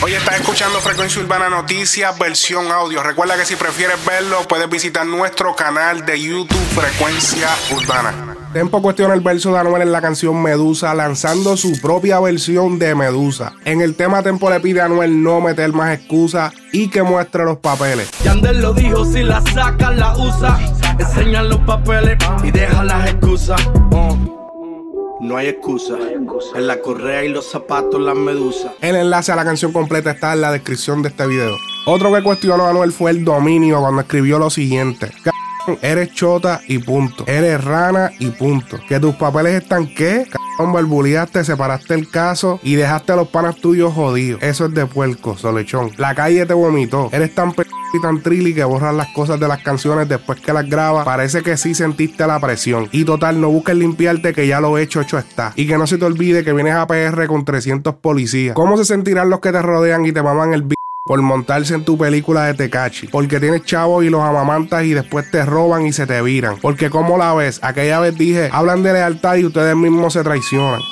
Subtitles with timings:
[0.00, 3.02] Hoy estás escuchando Frecuencia Urbana Noticias, versión audio.
[3.02, 8.36] Recuerda que si prefieres verlo, puedes visitar nuestro canal de YouTube Frecuencia Urbana.
[8.52, 12.94] Tempo cuestiona el verso de Anuel en la canción Medusa, lanzando su propia versión de
[12.94, 13.54] Medusa.
[13.64, 17.44] En el tema Tempo le pide a Anuel no meter más excusas y que muestre
[17.44, 18.08] los papeles.
[18.22, 20.60] Yandel lo dijo, si la saca, la usa.
[20.96, 23.60] Enseña los papeles y deja las excusas.
[23.90, 24.47] Uh.
[25.20, 25.96] No hay excusa.
[26.54, 28.72] En la correa y los zapatos, las medusas.
[28.80, 31.56] El enlace a la canción completa está en la descripción de este video.
[31.86, 35.10] Otro que cuestionó a Anuel fue el dominio cuando escribió lo siguiente.
[35.82, 37.24] Eres chota y punto.
[37.26, 38.78] Eres rana y punto.
[38.88, 40.24] Que tus papeles están qué?
[40.58, 44.42] Cabrón, barbuleaste, separaste el caso y dejaste los panas tuyos jodidos.
[44.42, 45.92] Eso es de puerco, solechón.
[45.98, 47.10] La calle te vomitó.
[47.12, 47.62] Eres tan p
[47.94, 51.04] y tan trilly que borras las cosas de las canciones después que las grabas.
[51.04, 52.88] Parece que sí sentiste la presión.
[52.90, 55.52] Y total, no busques limpiarte que ya lo hecho, hecho está.
[55.54, 58.56] Y que no se te olvide que vienes a PR con 300 policías.
[58.56, 60.77] ¿Cómo se sentirán los que te rodean y te maman el b
[61.08, 63.06] por montarse en tu película de Tecachi.
[63.06, 66.58] Porque tienes chavos y los amamantas y después te roban y se te viran.
[66.60, 70.82] Porque como la ves, aquella vez dije, hablan de lealtad y ustedes mismos se traicionan.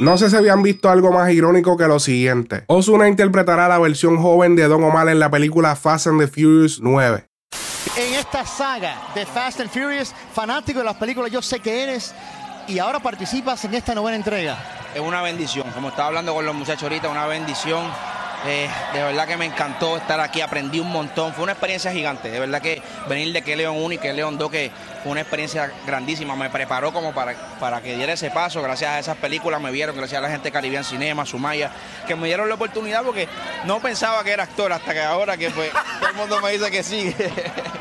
[0.00, 2.64] No sé si habían visto algo más irónico que lo siguiente.
[2.68, 6.80] Osuna interpretará la versión joven de Don Omar en la película Fast and the Furious
[6.80, 7.26] 9.
[7.98, 12.14] En esta saga de Fast and Furious, fanático de las películas, yo sé que eres
[12.66, 14.56] y ahora participas en esta novena entrega.
[14.94, 17.84] Es una bendición, como estaba hablando con los muchachos ahorita, una bendición
[18.44, 21.32] eh, de verdad que me encantó estar aquí, aprendí un montón.
[21.32, 22.30] Fue una experiencia gigante.
[22.30, 24.70] De verdad que venir de que León 1 y que León 2, que
[25.02, 26.36] fue una experiencia grandísima.
[26.36, 28.62] Me preparó como para, para que diera ese paso.
[28.62, 31.70] Gracias a esas películas me vieron, gracias a la gente de Caribbean Cinema, Sumaya,
[32.06, 33.28] que me dieron la oportunidad porque
[33.64, 35.70] no pensaba que era actor hasta que ahora que pues
[36.00, 37.14] todo el mundo me dice que sí.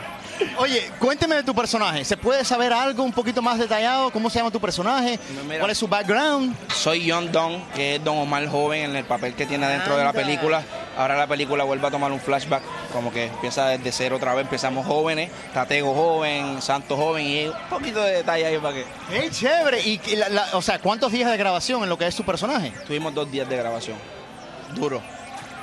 [0.57, 2.05] Oye, cuénteme de tu personaje.
[2.05, 4.09] ¿Se puede saber algo un poquito más detallado?
[4.11, 5.19] ¿Cómo se llama tu personaje?
[5.59, 6.55] ¿Cuál es su background?
[6.73, 10.03] Soy John Don, que es Don Omar joven en el papel que tiene dentro de
[10.03, 10.63] la película.
[10.97, 14.45] Ahora la película vuelve a tomar un flashback, como que empieza desde cero otra vez.
[14.45, 18.85] Empezamos jóvenes, Tatego joven, Santo joven y un poquito de detalle ahí para que.
[19.09, 19.81] ¡Qué chévere!
[19.81, 19.99] Y,
[20.53, 22.71] o sea, ¿cuántos días de grabación en lo que es su personaje?
[22.87, 23.97] Tuvimos dos días de grabación.
[24.73, 25.01] Duro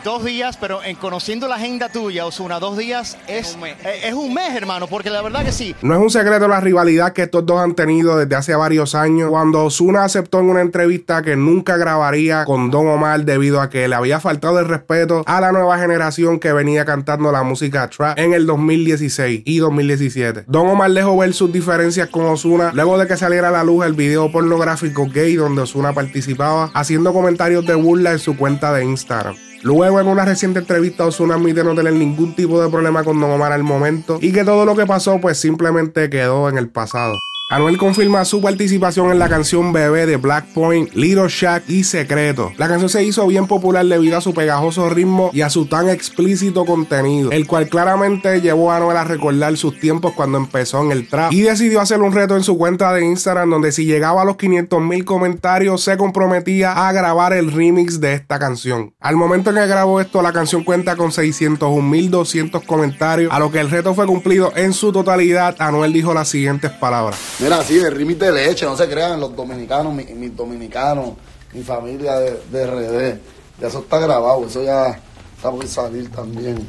[0.05, 4.35] dos días, pero en conociendo la agenda tuya, Osuna, dos días es, eh, es un,
[4.35, 4.55] mes.
[4.55, 5.75] hermano, porque la verdad que sí.
[5.83, 9.31] No es un secreto la rivalidad que estos dos han tenido desde hace varios años.
[9.31, 13.89] Cuando Osuna aceptó en una entrevista que nunca grabaría con Don Omar debido a que
[13.89, 18.19] le había faltado el respeto a la nueva generación que venía cantando la música trap
[18.19, 20.45] en el 2016 y 2017.
[20.49, 23.87] Don Omar dejó ver sus diferencias con Osuna luego de que saliera a la luz
[23.87, 28.85] el video pornográfico gay donde Osuna participaba haciendo comentarios de burla en su cuenta de
[28.85, 29.52] Instagram.
[29.63, 33.31] Luego, en una reciente entrevista, Osuna admite no tener ningún tipo de problema con Don
[33.31, 37.15] Omar al momento y que todo lo que pasó, pues simplemente quedó en el pasado.
[37.53, 42.51] Anuel confirma su participación en la canción Bebé de Black Point, Little Shack y Secreto.
[42.57, 45.91] La canción se hizo bien popular debido a su pegajoso ritmo y a su tan
[45.91, 50.93] explícito contenido, el cual claramente llevó a Anuel a recordar sus tiempos cuando empezó en
[50.93, 54.23] el trap y decidió hacer un reto en su cuenta de Instagram donde si llegaba
[54.23, 58.95] a los 500 mil comentarios se comprometía a grabar el remix de esta canción.
[58.99, 63.61] Al momento en que grabó esto, la canción cuenta con 601.200 comentarios, a lo que
[63.61, 65.55] el reto fue cumplido en su totalidad.
[65.59, 67.42] Anuel dijo las siguientes palabras.
[67.43, 71.15] Mira, así de rimit de leche, no se crean los dominicanos, mis dominicanos,
[71.53, 73.21] mi familia de, de RD.
[73.61, 75.01] Ya eso está grabado, eso ya
[75.37, 76.65] está por salir también.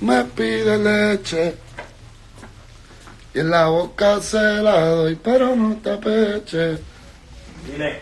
[0.00, 1.54] Me pide leche
[3.32, 6.78] y en la boca se la doy, pero no te apeche.
[7.64, 8.00] Dile.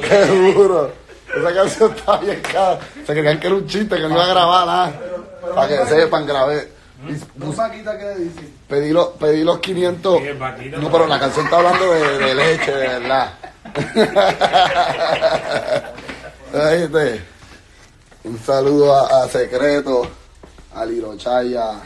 [0.00, 0.92] qué duro.
[1.36, 2.78] Esa canción está bien cara.
[3.04, 5.00] Se creían que era un chiste, que no iba a grabar nada.
[5.56, 6.77] Para que sepan, grabé.
[8.66, 10.20] Pedí los, pedí los 500.
[10.80, 13.34] No, pero la canción está hablando de, leche, de verdad.
[18.24, 20.08] Un saludo a, Secreto,
[20.74, 21.80] a Lirochaya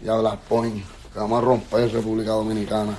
[0.00, 0.84] y a Black Point.
[1.12, 2.96] Que vamos a romper República Dominicana.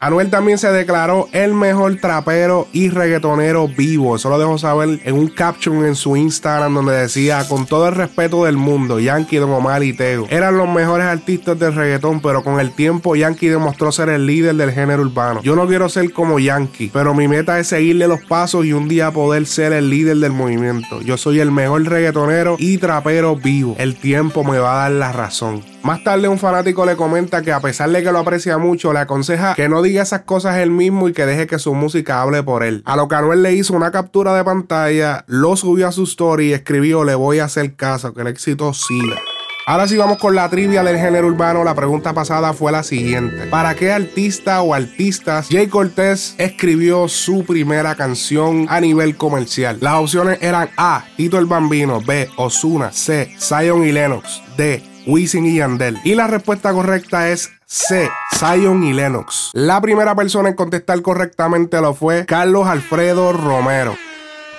[0.00, 4.16] Anuel también se declaró el mejor trapero y reggaetonero vivo.
[4.16, 7.94] Eso lo dejó saber en un caption en su Instagram donde decía, con todo el
[7.94, 12.42] respeto del mundo, Yankee, Don Omar y Tego eran los mejores artistas del reggaetón, pero
[12.42, 15.40] con el tiempo Yankee demostró ser el líder del género urbano.
[15.42, 18.88] Yo no quiero ser como Yankee, pero mi meta es seguirle los pasos y un
[18.88, 21.00] día poder ser el líder del movimiento.
[21.02, 23.74] Yo soy el mejor reggaetonero y trapero vivo.
[23.78, 25.73] El tiempo me va a dar la razón.
[25.84, 29.00] Más tarde un fanático le comenta que a pesar de que lo aprecia mucho, le
[29.00, 32.42] aconseja que no diga esas cosas él mismo y que deje que su música hable
[32.42, 32.82] por él.
[32.86, 36.46] A lo que Anuel le hizo una captura de pantalla, lo subió a su story
[36.46, 39.20] y escribió le voy a hacer caso, que el éxito siga.
[39.66, 41.64] Ahora sí vamos con la trivia del género urbano.
[41.64, 43.46] La pregunta pasada fue la siguiente.
[43.46, 49.78] ¿Para qué artista o artistas Jay Cortés escribió su primera canción a nivel comercial?
[49.80, 51.04] Las opciones eran A.
[51.16, 52.28] Tito el Bambino, B.
[52.36, 53.34] Osuna, C.
[53.38, 54.82] Zion y Lennox, D.
[55.06, 55.98] Wisin y Yandel.
[56.04, 58.10] Y la respuesta correcta es C.
[58.36, 59.50] Zion y Lennox.
[59.54, 63.96] La primera persona en contestar correctamente lo fue Carlos Alfredo Romero.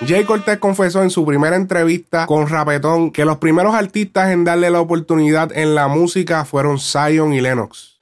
[0.04, 4.70] Jay Cortés confesó en su primera entrevista con Rapetón que los primeros artistas en darle
[4.70, 7.96] la oportunidad en la música fueron Zion y Lennox.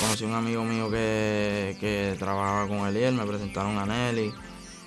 [0.00, 3.84] Conocí a un amigo mío que, que trabajaba con él y él me presentaron a
[3.84, 4.32] Nelly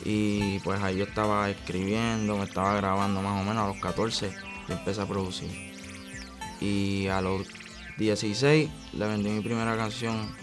[0.03, 4.31] y pues ahí yo estaba escribiendo, me estaba grabando más o menos a los 14
[4.67, 5.49] y empecé a producir.
[6.59, 7.47] Y a los
[7.99, 10.35] 16 le vendí mi primera canción,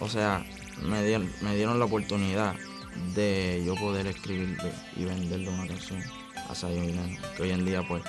[0.00, 0.44] o sea,
[0.82, 2.54] me dieron, me dieron la oportunidad
[3.14, 4.56] de yo poder escribir
[4.96, 6.02] y venderle una canción
[6.48, 7.18] a Zion.
[7.36, 8.02] Que hoy en día, pues,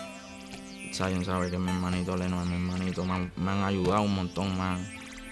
[0.94, 3.06] Zion sabe que mi hermanito Leno es mi hermanito.
[3.06, 4.80] Me han, ayudado un montón más.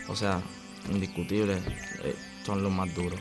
[0.07, 0.41] O sea,
[0.89, 1.61] indiscutible,
[2.03, 2.15] eh,
[2.45, 3.19] son los más duros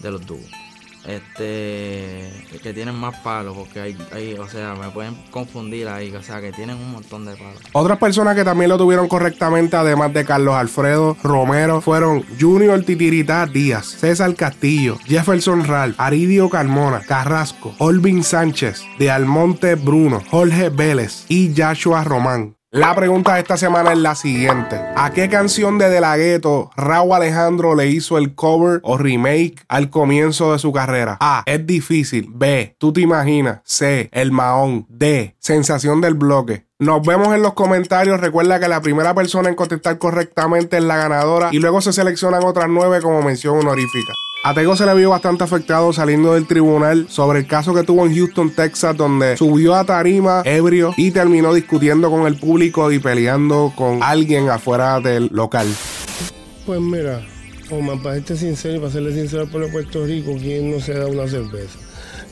[0.00, 0.69] de los dúos
[1.06, 2.30] este
[2.62, 6.40] que tienen más palos porque hay, hay, o sea me pueden confundir ahí o sea
[6.40, 7.60] que tienen un montón de palos.
[7.72, 13.46] Otras personas que también lo tuvieron correctamente además de Carlos Alfredo Romero fueron Junior Titirita
[13.46, 21.24] Díaz César Castillo Jefferson Ralph Aridio Carmona Carrasco Olvin Sánchez de Almonte Bruno Jorge Vélez
[21.28, 24.80] y Joshua Román la pregunta de esta semana es la siguiente.
[24.96, 29.56] ¿A qué canción de De La Ghetto Raúl Alejandro le hizo el cover o remake
[29.68, 31.16] al comienzo de su carrera?
[31.20, 31.42] A.
[31.46, 32.30] Es difícil.
[32.32, 32.76] B.
[32.78, 33.60] Tú te imaginas.
[33.64, 34.08] C.
[34.12, 34.86] El Mahón.
[34.88, 35.34] D.
[35.40, 36.66] Sensación del bloque.
[36.78, 38.20] Nos vemos en los comentarios.
[38.20, 42.44] Recuerda que la primera persona en contestar correctamente es la ganadora y luego se seleccionan
[42.44, 44.12] otras nueve como mención honorífica.
[44.42, 48.06] A Tego se le vio bastante afectado saliendo del tribunal sobre el caso que tuvo
[48.06, 52.98] en Houston, Texas, donde subió a tarima ebrio y terminó discutiendo con el público y
[52.98, 55.66] peleando con alguien afuera del local.
[56.64, 57.20] Pues mira,
[57.70, 60.80] Omar, para serte sincero y para serle sincero al pueblo de Puerto Rico, ¿quién no
[60.80, 61.78] se da una cerveza?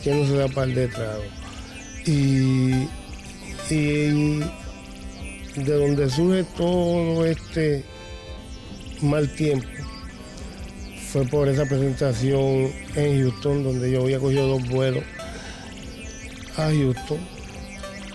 [0.03, 1.25] ¿Quién no se da par de trago?
[2.07, 2.89] Y,
[3.69, 4.41] y
[5.57, 7.85] de donde surge todo este
[9.03, 9.78] mal tiempo
[11.13, 15.03] fue por esa presentación en Houston, donde yo había cogido dos vuelos
[16.57, 17.19] a Houston.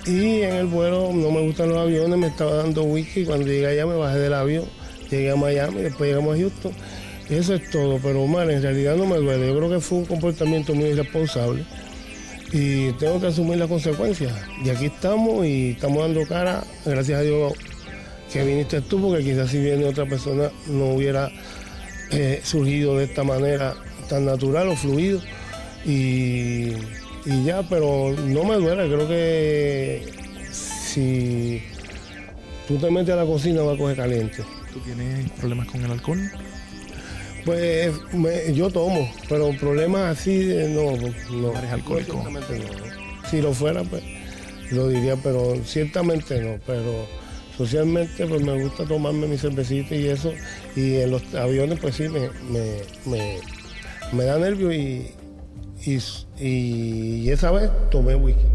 [0.05, 3.25] Y en el vuelo no me gustan los aviones, me estaba dando whisky.
[3.25, 4.65] Cuando llegué allá me bajé del avión,
[5.09, 6.71] llegué a Miami, después llegamos a Houston.
[7.29, 9.47] Eso es todo, pero mal, en realidad no me duele.
[9.47, 11.63] Yo creo que fue un comportamiento muy irresponsable
[12.51, 14.33] y tengo que asumir las consecuencias.
[14.63, 17.53] Y aquí estamos y estamos dando cara, gracias a Dios
[18.31, 21.31] que viniste tú, porque quizás si viene otra persona no hubiera
[22.11, 23.75] eh, surgido de esta manera
[24.09, 25.21] tan natural o fluido.
[25.85, 26.71] Y,
[27.45, 30.05] ya, pero no me duele, creo que
[30.51, 31.61] si
[32.67, 34.43] tú te metes a la cocina va a coger caliente.
[34.71, 36.31] ¿Tú tienes problemas con el alcohol?
[37.45, 37.93] Pues
[38.53, 40.93] yo tomo, pero problemas así no.
[41.31, 42.23] no ¿Eres alcohólico?
[43.29, 44.03] Si lo fuera, pues
[44.71, 46.57] lo diría, pero ciertamente no.
[46.65, 47.05] Pero
[47.57, 50.31] socialmente pues me gusta tomarme mi cervecita y eso.
[50.75, 52.29] Y en los aviones pues sí me,
[53.05, 55.11] me, da nervio y,
[56.39, 58.45] y esa vez tomé whisky.